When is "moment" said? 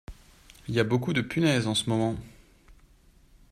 1.87-2.15